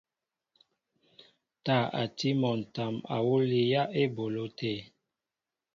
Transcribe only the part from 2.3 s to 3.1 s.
mol ǹtam